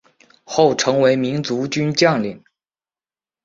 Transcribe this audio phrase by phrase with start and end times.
[0.45, 2.43] 后成为民族军将领。